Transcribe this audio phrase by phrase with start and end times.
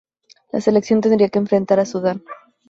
[0.51, 2.23] La selección tendría que enfrentar a Sudán.